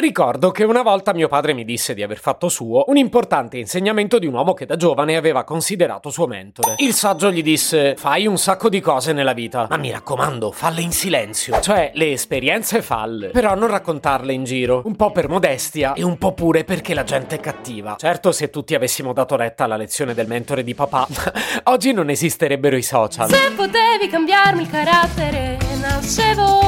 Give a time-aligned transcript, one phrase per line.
[0.00, 4.20] Ricordo che una volta mio padre mi disse di aver fatto suo un importante insegnamento
[4.20, 6.76] di un uomo che da giovane aveva considerato suo mentore.
[6.76, 10.82] Il saggio gli disse: Fai un sacco di cose nella vita, ma mi raccomando, falle
[10.82, 11.58] in silenzio.
[11.58, 14.82] Cioè, le esperienze falle, però non raccontarle in giro.
[14.84, 17.96] Un po' per modestia e un po' pure perché la gente è cattiva.
[17.98, 21.08] Certo, se tutti avessimo dato retta alla lezione del mentore di papà,
[21.64, 23.28] oggi non esisterebbero i social.
[23.28, 26.67] Se potevi cambiarmi il carattere, nascevo.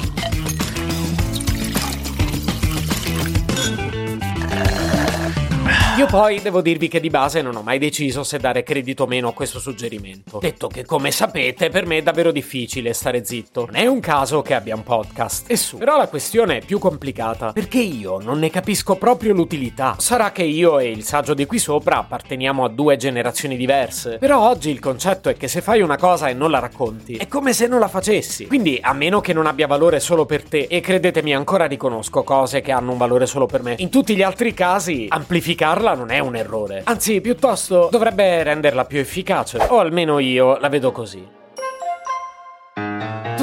[6.01, 9.05] Io poi devo dirvi che di base non ho mai deciso se dare credito o
[9.05, 10.39] meno a questo suggerimento.
[10.39, 13.65] Detto che, come sapete, per me è davvero difficile stare zitto.
[13.67, 15.51] Non è un caso che abbia un podcast.
[15.51, 15.77] E su.
[15.77, 19.93] Però la questione è più complicata, perché io non ne capisco proprio l'utilità.
[19.99, 24.17] Sarà che io e il saggio di qui sopra apparteniamo a due generazioni diverse.
[24.17, 27.27] Però oggi il concetto è che se fai una cosa e non la racconti, è
[27.27, 28.47] come se non la facessi.
[28.47, 32.61] Quindi, a meno che non abbia valore solo per te, e credetemi, ancora riconosco cose
[32.61, 33.75] che hanno un valore solo per me.
[33.77, 36.81] In tutti gli altri casi, amplificarla non è un errore.
[36.85, 39.57] Anzi, piuttosto dovrebbe renderla più efficace.
[39.69, 41.39] O almeno io la vedo così.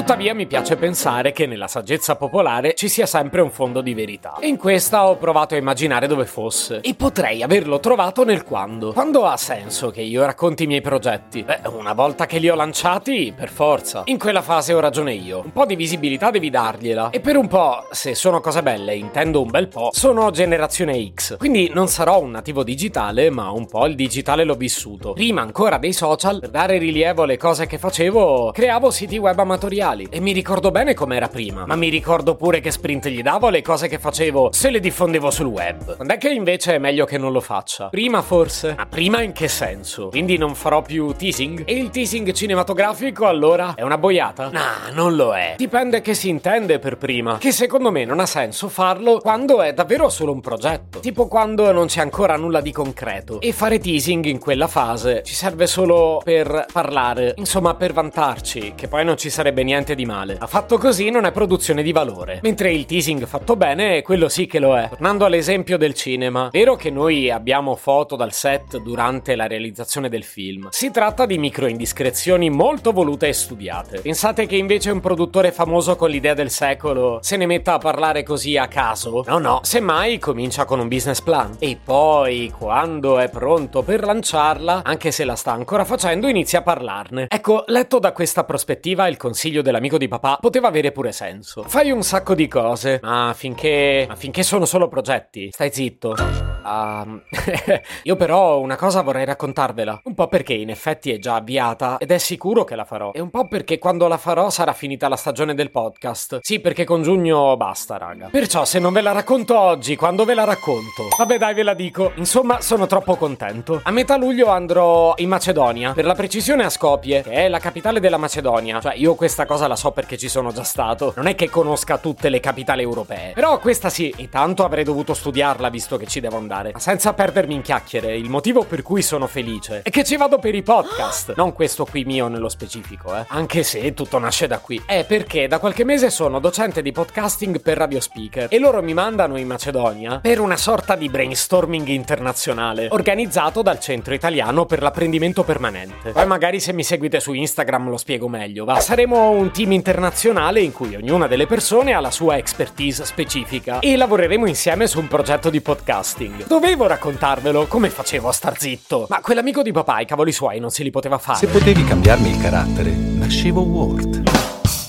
[0.08, 4.36] Tuttavia mi piace pensare che nella saggezza popolare ci sia sempre un fondo di verità.
[4.40, 6.80] E in questa ho provato a immaginare dove fosse.
[6.80, 8.94] E potrei averlo trovato nel quando.
[8.94, 11.42] Quando ha senso che io racconti i miei progetti?
[11.42, 14.04] Beh, una volta che li ho lanciati, per forza.
[14.06, 15.42] In quella fase ho ragione io.
[15.44, 17.10] Un po' di visibilità devi dargliela.
[17.10, 21.36] E per un po', se sono cose belle, intendo un bel po', sono generazione X.
[21.36, 25.12] Quindi non sarò un nativo digitale, ma un po' il digitale l'ho vissuto.
[25.12, 29.96] Prima ancora dei social, per dare rilievo alle cose che facevo, creavo siti web amatoriali
[30.10, 33.62] e mi ricordo bene com'era prima, ma mi ricordo pure che sprint gli davo le
[33.62, 35.96] cose che facevo se le diffondevo sul web.
[35.96, 37.88] Quando è che invece è meglio che non lo faccia?
[37.88, 38.74] Prima forse?
[38.76, 40.08] Ma prima in che senso?
[40.08, 41.62] Quindi non farò più teasing?
[41.64, 44.50] E il teasing cinematografico allora è una boiata?
[44.50, 45.54] Nah, non lo è.
[45.56, 47.38] Dipende che si intende per prima.
[47.38, 51.00] Che secondo me non ha senso farlo quando è davvero solo un progetto.
[51.00, 53.40] Tipo quando non c'è ancora nulla di concreto.
[53.40, 58.88] E fare teasing in quella fase ci serve solo per parlare, insomma per vantarci, che
[58.88, 60.36] poi non ci sarebbe niente niente di male.
[60.38, 62.40] Ma fatto così non è produzione di valore.
[62.42, 64.88] Mentre il teasing fatto bene, quello sì che lo è.
[64.88, 70.24] Tornando all'esempio del cinema, vero che noi abbiamo foto dal set durante la realizzazione del
[70.24, 70.68] film.
[70.70, 74.00] Si tratta di micro indiscrezioni molto volute e studiate.
[74.00, 78.22] Pensate che invece un produttore famoso con l'idea del secolo se ne metta a parlare
[78.22, 79.24] così a caso?
[79.26, 81.56] No, no, semmai comincia con un business plan.
[81.58, 86.62] E poi, quando è pronto per lanciarla, anche se la sta ancora facendo, inizia a
[86.62, 87.26] parlarne.
[87.28, 91.62] Ecco, letto da questa prospettiva, il consiglio dell'amico di papà poteva avere pure senso.
[91.62, 96.57] Fai un sacco di cose, ma finché, ma finché sono solo progetti, stai zitto.
[96.68, 97.22] Um,
[98.04, 100.00] io però una cosa vorrei raccontarvela.
[100.04, 103.12] Un po' perché in effetti è già avviata ed è sicuro che la farò.
[103.12, 106.40] E un po' perché quando la farò sarà finita la stagione del podcast.
[106.42, 108.28] Sì, perché con giugno basta, raga.
[108.30, 111.08] Perciò se non ve la racconto oggi, quando ve la racconto?
[111.16, 112.12] Vabbè, dai, ve la dico.
[112.16, 113.80] Insomma, sono troppo contento.
[113.82, 118.00] A metà luglio andrò in Macedonia, per la precisione a Skopje, che è la capitale
[118.00, 118.80] della Macedonia.
[118.80, 121.12] Cioè, io questa cosa la so perché ci sono già stato.
[121.16, 123.32] Non è che conosca tutte le capitali europee.
[123.32, 126.57] Però questa sì, e tanto avrei dovuto studiarla visto che ci devo andare.
[126.72, 130.38] Ma senza perdermi in chiacchiere, il motivo per cui sono felice è che ci vado
[130.38, 131.34] per i podcast.
[131.38, 133.24] Non questo qui mio nello specifico, eh.
[133.28, 134.82] Anche se tutto nasce da qui.
[134.84, 138.92] È perché da qualche mese sono docente di podcasting per radio speaker e loro mi
[138.92, 145.44] mandano in Macedonia per una sorta di brainstorming internazionale organizzato dal Centro Italiano per l'apprendimento
[145.44, 146.10] permanente.
[146.10, 148.80] Poi magari se mi seguite su Instagram lo spiego meglio, va.
[148.80, 153.96] Saremo un team internazionale in cui ognuna delle persone ha la sua expertise specifica e
[153.96, 156.46] lavoreremo insieme su un progetto di podcasting.
[156.48, 159.04] Dovevo raccontarvelo, come facevo a star zitto?
[159.10, 161.36] Ma quell'amico di papà, i cavoli suoi, non se li poteva fare.
[161.36, 164.22] Se potevi cambiarmi il carattere, nascevo Ward.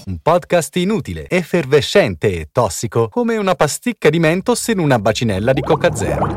[0.06, 5.60] Un podcast inutile, effervescente e tossico, come una pasticca di mentos in una bacinella di
[5.60, 6.34] Coca Zero.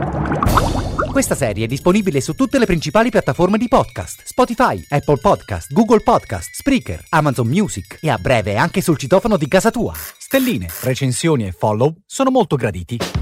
[1.13, 6.01] Questa serie è disponibile su tutte le principali piattaforme di podcast: Spotify, Apple Podcast, Google
[6.01, 9.95] Podcast, Spreaker, Amazon Music e a breve anche sul citofono di casa tua.
[9.95, 13.22] Stelline, recensioni e follow sono molto graditi.